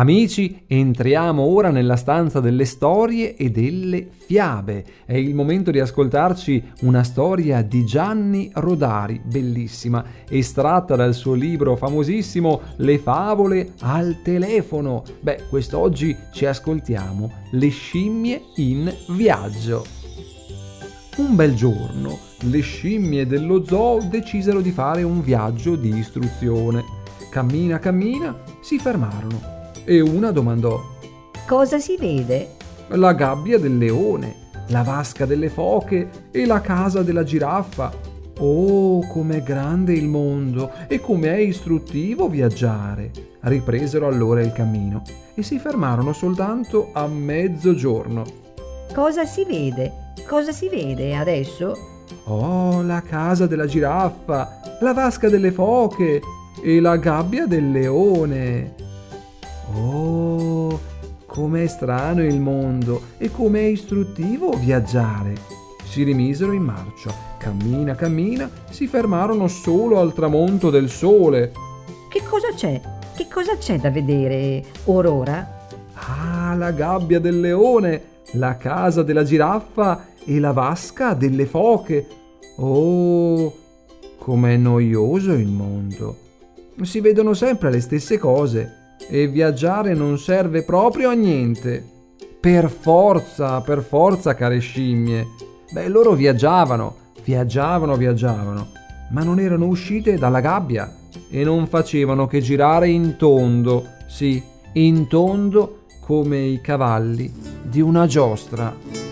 Amici, 0.00 0.62
entriamo 0.66 1.42
ora 1.42 1.68
nella 1.68 1.96
stanza 1.96 2.40
delle 2.40 2.64
storie 2.64 3.36
e 3.36 3.50
delle 3.50 4.08
fiabe. 4.10 4.82
È 5.04 5.12
il 5.12 5.34
momento 5.34 5.70
di 5.70 5.78
ascoltarci 5.78 6.72
una 6.80 7.02
storia 7.02 7.60
di 7.60 7.84
Gianni 7.84 8.50
Rodari, 8.54 9.20
bellissima, 9.22 10.02
estratta 10.26 10.96
dal 10.96 11.12
suo 11.12 11.34
libro 11.34 11.76
famosissimo 11.76 12.62
Le 12.76 12.98
favole 12.98 13.72
al 13.80 14.22
telefono. 14.22 15.04
Beh, 15.20 15.42
quest'oggi 15.50 16.16
ci 16.32 16.46
ascoltiamo 16.46 17.30
Le 17.50 17.68
scimmie 17.68 18.40
in 18.56 18.90
viaggio. 19.08 19.84
Un 21.18 21.36
bel 21.36 21.54
giorno, 21.54 22.18
le 22.44 22.60
scimmie 22.60 23.26
dello 23.26 23.66
zoo 23.66 24.00
decisero 24.08 24.62
di 24.62 24.70
fare 24.70 25.02
un 25.02 25.20
viaggio 25.20 25.76
di 25.76 25.94
istruzione. 25.94 26.84
Cammina, 27.30 27.78
cammina, 27.78 28.34
si 28.62 28.78
fermarono 28.78 29.58
e 29.90 29.98
una 29.98 30.30
domandò 30.30 30.80
Cosa 31.48 31.80
si 31.80 31.96
vede? 31.96 32.50
La 32.90 33.12
gabbia 33.12 33.58
del 33.58 33.76
leone, 33.76 34.34
la 34.68 34.82
vasca 34.82 35.26
delle 35.26 35.48
foche 35.48 36.28
e 36.30 36.46
la 36.46 36.60
casa 36.60 37.02
della 37.02 37.24
giraffa. 37.24 37.92
Oh, 38.38 39.04
com'è 39.08 39.42
grande 39.42 39.92
il 39.94 40.06
mondo 40.06 40.70
e 40.86 41.00
com'è 41.00 41.38
istruttivo 41.38 42.28
viaggiare! 42.28 43.10
Ripresero 43.40 44.06
allora 44.06 44.42
il 44.42 44.52
cammino 44.52 45.02
e 45.34 45.42
si 45.42 45.58
fermarono 45.58 46.12
soltanto 46.12 46.90
a 46.92 47.08
mezzogiorno. 47.08 48.24
Cosa 48.94 49.24
si 49.24 49.44
vede? 49.44 50.12
Cosa 50.24 50.52
si 50.52 50.68
vede 50.68 51.16
adesso? 51.16 51.76
Oh, 52.26 52.80
la 52.82 53.02
casa 53.02 53.48
della 53.48 53.66
giraffa, 53.66 54.60
la 54.82 54.92
vasca 54.92 55.28
delle 55.28 55.50
foche 55.50 56.20
e 56.62 56.80
la 56.80 56.96
gabbia 56.96 57.46
del 57.46 57.72
leone. 57.72 58.89
Oh, 59.74 60.80
com'è 61.26 61.66
strano 61.66 62.24
il 62.24 62.40
mondo 62.40 63.02
e 63.18 63.30
com'è 63.30 63.60
istruttivo 63.60 64.50
viaggiare! 64.52 65.34
Si 65.84 66.02
rimisero 66.02 66.52
in 66.52 66.62
marcia. 66.62 67.12
Cammina, 67.38 67.94
cammina, 67.94 68.48
si 68.70 68.86
fermarono 68.86 69.48
solo 69.48 69.98
al 69.98 70.12
tramonto 70.12 70.70
del 70.70 70.88
sole. 70.88 71.52
Che 72.08 72.22
cosa 72.28 72.48
c'è? 72.54 72.80
Che 73.16 73.26
cosa 73.28 73.56
c'è 73.56 73.78
da 73.78 73.90
vedere, 73.90 74.64
Aurora? 74.86 75.66
Ah, 75.94 76.54
la 76.54 76.70
gabbia 76.70 77.18
del 77.18 77.40
leone, 77.40 78.02
la 78.32 78.56
casa 78.56 79.02
della 79.02 79.24
giraffa 79.24 80.06
e 80.24 80.38
la 80.38 80.52
vasca 80.52 81.14
delle 81.14 81.46
foche. 81.46 82.06
Oh, 82.56 83.52
com'è 84.16 84.56
noioso 84.56 85.32
il 85.32 85.48
mondo! 85.48 86.16
Si 86.82 87.00
vedono 87.00 87.34
sempre 87.34 87.70
le 87.70 87.80
stesse 87.80 88.16
cose 88.16 88.79
e 89.08 89.26
viaggiare 89.28 89.94
non 89.94 90.18
serve 90.18 90.62
proprio 90.62 91.10
a 91.10 91.14
niente. 91.14 91.84
Per 92.40 92.70
forza, 92.70 93.60
per 93.60 93.82
forza, 93.82 94.34
care 94.34 94.58
scimmie. 94.58 95.26
Beh, 95.72 95.88
loro 95.88 96.14
viaggiavano, 96.14 96.94
viaggiavano, 97.22 97.96
viaggiavano, 97.96 98.68
ma 99.10 99.22
non 99.22 99.38
erano 99.38 99.66
uscite 99.66 100.16
dalla 100.16 100.40
gabbia 100.40 100.92
e 101.28 101.44
non 101.44 101.66
facevano 101.66 102.26
che 102.26 102.40
girare 102.40 102.88
in 102.88 103.16
tondo, 103.16 103.86
sì, 104.08 104.42
in 104.74 105.06
tondo 105.06 105.82
come 106.00 106.38
i 106.38 106.60
cavalli 106.60 107.32
di 107.62 107.80
una 107.80 108.06
giostra. 108.06 109.09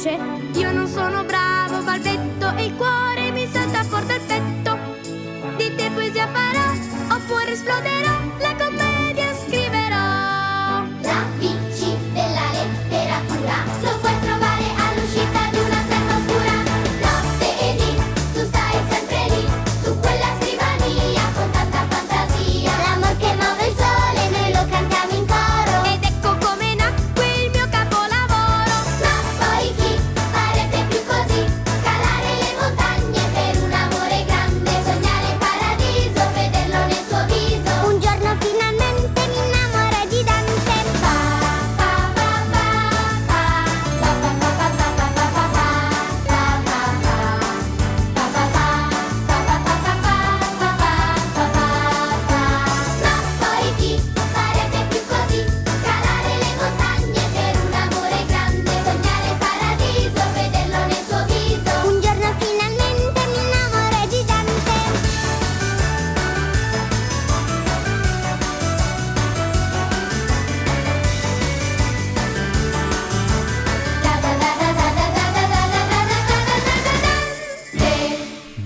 学。 0.00 0.49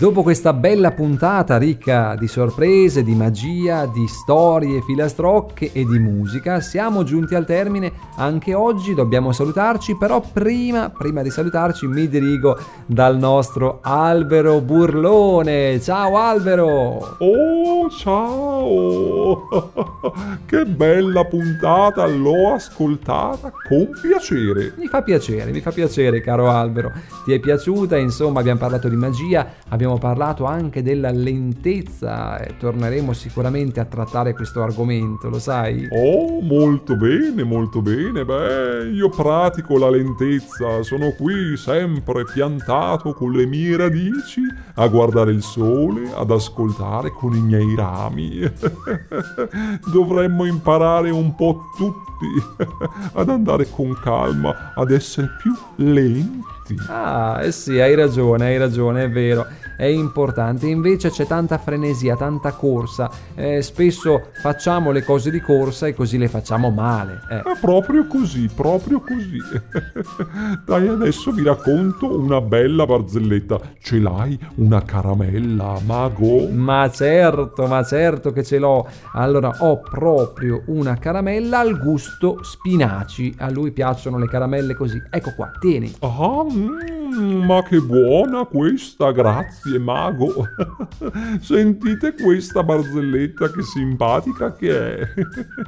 Dopo 0.04 0.22
questa 0.22 0.52
bella 0.52 0.90
puntata 0.90 1.56
ricca 1.56 2.14
di 2.14 2.28
sorprese, 2.28 3.02
di 3.02 3.14
magia, 3.14 3.86
di 3.86 4.06
storie, 4.06 4.82
filastrocche 4.82 5.72
e 5.72 5.86
di 5.86 5.98
musica, 5.98 6.60
siamo 6.60 7.04
giunti 7.04 7.34
al 7.34 7.46
termine 7.46 7.90
anche 8.16 8.52
oggi, 8.52 8.92
dobbiamo 8.92 9.32
salutarci, 9.32 9.96
però 9.96 10.20
prima, 10.20 10.90
prima 10.90 11.22
di 11.22 11.30
salutarci 11.30 11.86
mi 11.86 12.06
dirigo 12.06 12.58
dal 12.84 13.16
nostro 13.16 13.78
Albero 13.80 14.60
Burlone. 14.60 15.80
Ciao 15.80 16.18
Albero! 16.18 17.16
Oh, 17.18 17.88
ciao! 17.88 19.48
che 20.44 20.66
bella 20.66 21.24
puntata, 21.24 22.04
l'ho 22.04 22.52
ascoltata 22.52 23.50
con 23.66 23.88
piacere. 24.02 24.74
Mi 24.76 24.86
fa 24.86 25.00
piacere, 25.02 25.50
mi 25.50 25.60
fa 25.62 25.70
piacere 25.70 26.20
caro 26.20 26.50
Albero. 26.50 26.92
Ti 27.24 27.32
è 27.32 27.40
piaciuta? 27.40 27.96
Insomma, 27.96 28.40
abbiamo 28.40 28.58
parlato 28.58 28.88
di 28.90 28.96
magia, 28.96 29.46
abbiamo 29.68 29.92
abbiamo 29.94 29.98
parlato 29.98 30.44
anche 30.44 30.83
della 30.83 31.11
lentezza 31.11 32.38
e 32.38 32.57
torneremo 32.57 33.12
sicuramente 33.12 33.80
a 33.80 33.85
trattare 33.85 34.35
questo 34.35 34.62
argomento, 34.62 35.28
lo 35.28 35.38
sai? 35.38 35.88
Oh, 35.90 36.40
molto 36.40 36.96
bene, 36.96 37.42
molto 37.44 37.80
bene. 37.80 38.24
Beh, 38.24 38.90
io 38.92 39.09
pratico 39.09 39.78
la 39.78 39.90
lentezza, 39.90 40.83
sono 40.83 41.12
qui 41.12 41.57
sempre 41.57 42.24
piantato 42.24 43.14
con 43.14 43.33
le 43.33 43.46
mie 43.46 43.76
radici 43.76 44.40
a 44.74 44.87
guardare 44.88 45.33
il 45.33 45.42
sole, 45.42 46.12
ad 46.14 46.30
ascoltare 46.30 47.11
con 47.11 47.35
i 47.35 47.40
miei 47.40 47.74
rami. 47.76 48.40
Dovremmo 49.92 50.44
imparare 50.44 51.11
un 51.11 51.35
po' 51.35 51.70
tutti 51.76 52.02
ad 53.14 53.28
andare 53.28 53.68
con 53.70 53.96
calma, 54.02 54.72
ad 54.74 54.90
essere 54.90 55.30
più 55.40 55.52
lenti. 55.76 56.52
Ah, 56.88 57.40
eh 57.42 57.53
sì, 57.53 57.79
hai 57.81 57.94
ragione, 57.94 58.46
hai 58.46 58.59
ragione, 58.59 59.05
è 59.05 59.11
vero, 59.11 59.46
è 59.77 59.85
importante. 59.85 60.66
Invece 60.66 61.11
c'è 61.11 61.27
tanta 61.27 61.59
frenesia, 61.59 62.16
tanta 62.16 62.53
corsa. 62.53 63.11
eh, 63.35 63.61
spesso 63.62 64.29
facciamo 64.40 64.90
le 64.90 65.03
cose 65.05 65.31
di 65.31 65.40
corsa 65.40 65.87
e 65.87 65.94
così 65.94 66.16
le 66.18 66.29
facciamo 66.29 66.70
male. 66.70 67.20
eh. 67.31 67.38
È 67.40 67.59
proprio 67.61 68.07
così, 68.07 68.48
proprio 68.55 69.00
così. 69.00 69.38
Dai, 70.64 70.88
adesso 70.88 71.33
vi 71.33 71.42
racconto 71.42 72.18
una 72.18 72.40
bella 72.40 72.87
barzelletta. 72.87 73.61
Ce 73.81 73.98
l'hai 73.98 74.38
una 74.57 74.83
caramella, 74.83 75.79
mago? 75.85 76.48
Ma 76.48 76.88
certo, 76.90 77.66
ma 77.66 77.83
certo 77.85 78.33
che 78.33 78.42
ce 78.42 78.59
l'ho. 78.59 78.87
Allora, 79.12 79.55
ho 79.61 79.81
proprio 79.81 80.62
una 80.66 80.96
caramella 80.96 81.59
al 81.59 81.79
gusto 81.79 82.38
spinaci. 82.42 83.35
A 83.38 83.50
lui 83.50 83.70
piacciono 83.72 84.18
le 84.18 84.29
caramelle 84.29 84.74
così. 84.74 85.00
Ecco 85.11 85.33
qua, 85.35 85.50
tieni. 85.61 85.92
Ah, 86.00 86.44
mm, 86.54 87.44
ma 87.44 87.62
che 87.62 87.80
buona 87.80 88.44
questa, 88.44 89.12
grazie 89.12 89.78
mago. 89.78 90.46
Sentite 91.40 92.14
questa 92.14 92.62
barzelletta 92.62 93.50
che 93.50 93.62
simpatica 93.62 94.52
che 94.54 94.98
è. 94.98 95.08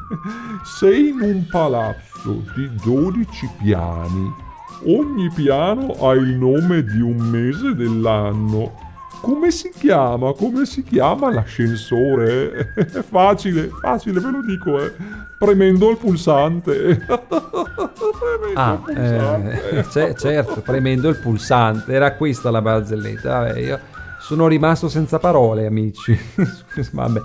Sei 0.64 1.09
in 1.09 1.20
un 1.20 1.46
palazzo 1.46 2.44
di 2.55 2.70
12 2.85 3.51
piani. 3.62 4.44
Ogni 4.85 5.31
piano 5.35 5.92
ha 6.07 6.14
il 6.14 6.35
nome 6.35 6.85
di 6.85 7.01
un 7.01 7.16
mese 7.16 7.75
dell'anno. 7.75 8.86
Come 9.27 9.51
si 9.51 9.71
chiama? 9.77 10.33
Come 10.35 10.65
si 10.67 10.83
chiama 10.85 11.33
l'ascensore? 11.33 12.73
È 12.75 12.85
facile, 13.03 13.71
facile, 13.81 14.21
ve 14.21 14.31
lo 14.31 14.41
dico, 14.43 14.81
eh. 14.81 14.93
Premendo 15.39 15.91
il 15.91 15.97
pulsante. 15.97 17.05
Premendo 17.07 18.55
Ah, 18.55 18.73
il 18.73 18.79
pulsante. 18.95 19.71
eh, 19.71 19.83
c'è- 19.89 20.15
certo, 20.15 20.61
premendo 20.61 21.09
il 21.09 21.17
pulsante. 21.19 21.93
Era 21.93 22.12
questa 22.15 22.51
la 22.51 22.62
barzelletta. 22.62 23.41
Vabbè, 23.41 23.59
io 23.59 23.81
sono 24.21 24.47
rimasto 24.47 24.89
senza 24.89 25.19
parole, 25.19 25.67
amici. 25.67 26.17
Vabbè, 26.93 27.23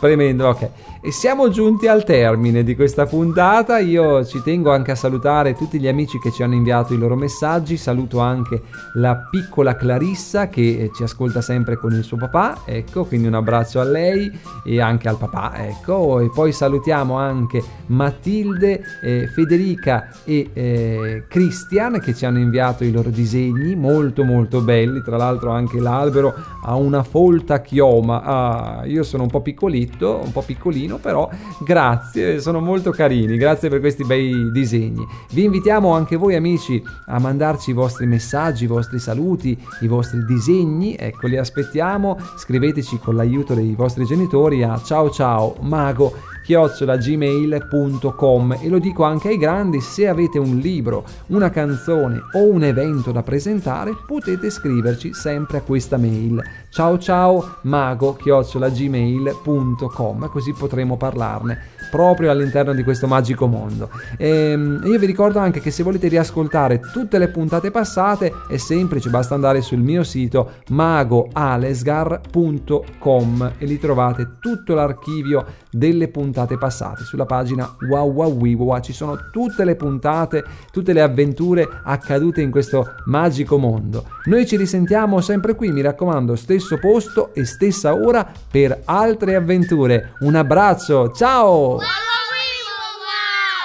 premendo, 0.00 0.48
ok. 0.48 0.70
E 1.00 1.12
siamo 1.12 1.48
giunti 1.48 1.86
al 1.86 2.04
termine 2.04 2.64
di 2.64 2.74
questa 2.74 3.06
puntata. 3.06 3.78
Io 3.78 4.24
ci 4.24 4.42
tengo 4.42 4.72
anche 4.72 4.90
a 4.90 4.94
salutare 4.96 5.54
tutti 5.54 5.78
gli 5.78 5.86
amici 5.86 6.18
che 6.18 6.32
ci 6.32 6.42
hanno 6.42 6.54
inviato 6.54 6.92
i 6.92 6.98
loro 6.98 7.14
messaggi. 7.14 7.76
Saluto 7.76 8.18
anche 8.18 8.62
la 8.94 9.16
piccola 9.30 9.76
Clarissa 9.76 10.48
che 10.48 10.60
eh, 10.60 10.90
ci 10.94 11.04
ascolta 11.04 11.40
sempre 11.40 11.76
con 11.76 11.92
il 11.92 12.02
suo 12.02 12.16
papà. 12.16 12.62
Ecco, 12.64 13.04
quindi 13.04 13.28
un 13.28 13.34
abbraccio 13.34 13.80
a 13.80 13.84
lei 13.84 14.30
e 14.64 14.80
anche 14.80 15.08
al 15.08 15.18
papà. 15.18 15.52
Ecco, 15.66 16.20
e 16.20 16.30
poi 16.34 16.52
salutiamo 16.52 17.14
anche 17.14 17.62
Matilde, 17.86 18.82
eh, 19.02 19.28
Federica 19.28 20.08
e 20.24 20.50
eh, 20.52 21.24
Christian 21.28 22.00
che 22.00 22.14
ci 22.14 22.26
hanno 22.26 22.38
inviato 22.38 22.84
i 22.84 22.90
loro 22.90 23.10
disegni 23.10 23.76
molto 23.76 24.24
molto 24.24 24.60
belli. 24.60 25.00
Tra 25.02 25.16
l'altro 25.16 25.50
anche 25.50 25.78
l'albero 25.78 26.34
ha 26.64 26.74
una 26.74 27.04
folta 27.04 27.60
chioma. 27.60 28.22
Ah, 28.22 28.82
io 28.88 29.02
sono 29.02 29.24
un 29.24 29.28
po' 29.28 29.40
piccolito, 29.40 30.20
un 30.22 30.32
po' 30.32 30.42
piccolino, 30.42 30.98
però 30.98 31.28
grazie, 31.60 32.40
sono 32.40 32.60
molto 32.60 32.90
carini. 32.90 33.36
Grazie 33.36 33.68
per 33.68 33.80
questi 33.80 34.04
bei 34.04 34.50
disegni. 34.52 35.06
Vi 35.32 35.44
invitiamo 35.44 35.92
anche 35.92 36.16
voi 36.16 36.34
amici 36.34 36.82
a 37.06 37.18
mandarci 37.18 37.70
i 37.70 37.74
vostri 37.74 38.06
messaggi, 38.06 38.64
i 38.64 38.66
vostri 38.66 38.98
saluti, 38.98 39.58
i 39.80 39.86
vostri 39.86 40.24
disegni. 40.24 40.96
Ecco, 40.98 41.26
li 41.26 41.36
aspettiamo. 41.36 42.18
Scriveteci 42.36 42.98
con 42.98 43.16
l'aiuto 43.16 43.54
dei 43.54 43.74
vostri 43.74 44.04
genitori 44.04 44.62
a 44.62 44.80
ciao 44.84 45.10
ciao 45.10 45.56
mago 45.60 46.37
chiocciolagmail.com 46.48 48.56
e 48.62 48.70
lo 48.70 48.78
dico 48.78 49.04
anche 49.04 49.28
ai 49.28 49.36
grandi, 49.36 49.82
se 49.82 50.08
avete 50.08 50.38
un 50.38 50.56
libro, 50.56 51.04
una 51.26 51.50
canzone 51.50 52.22
o 52.32 52.50
un 52.50 52.64
evento 52.64 53.12
da 53.12 53.22
presentare 53.22 53.94
potete 54.06 54.48
scriverci 54.48 55.12
sempre 55.12 55.58
a 55.58 55.60
questa 55.60 55.98
mail. 55.98 56.42
Ciao 56.70 56.96
ciao 56.96 57.56
mago 57.64 58.14
chiocciolagmail.com 58.14 60.30
così 60.30 60.54
potremo 60.54 60.96
parlarne 60.96 61.76
proprio 61.90 62.30
all'interno 62.30 62.74
di 62.74 62.82
questo 62.82 63.06
magico 63.06 63.46
mondo. 63.46 63.90
Ehm, 64.16 64.80
io 64.84 64.98
vi 64.98 65.06
ricordo 65.06 65.38
anche 65.38 65.60
che 65.60 65.70
se 65.70 65.82
volete 65.82 66.08
riascoltare 66.08 66.80
tutte 66.92 67.18
le 67.18 67.28
puntate 67.28 67.70
passate 67.70 68.32
è 68.48 68.56
semplice, 68.56 69.10
basta 69.10 69.34
andare 69.34 69.60
sul 69.60 69.80
mio 69.80 70.04
sito 70.04 70.52
magoalesgar.com 70.68 73.52
e 73.58 73.66
lì 73.66 73.78
trovate 73.78 74.36
tutto 74.40 74.74
l'archivio 74.74 75.44
delle 75.70 76.08
puntate 76.08 76.58
passate. 76.58 77.04
Sulla 77.04 77.26
pagina 77.26 77.76
wow 77.88 78.10
wow 78.10 78.32
wow 78.32 78.80
ci 78.80 78.92
sono 78.92 79.16
tutte 79.30 79.64
le 79.64 79.76
puntate, 79.76 80.44
tutte 80.70 80.92
le 80.92 81.02
avventure 81.02 81.68
accadute 81.84 82.40
in 82.40 82.50
questo 82.50 82.94
magico 83.06 83.58
mondo. 83.58 84.04
Noi 84.24 84.46
ci 84.46 84.56
risentiamo 84.56 85.20
sempre 85.20 85.54
qui, 85.54 85.72
mi 85.72 85.80
raccomando, 85.80 86.36
stesso 86.36 86.78
posto 86.78 87.34
e 87.34 87.44
stessa 87.44 87.94
ora 87.94 88.30
per 88.50 88.82
altre 88.84 89.34
avventure. 89.34 90.14
Un 90.20 90.34
abbraccio, 90.34 91.10
ciao! 91.12 91.77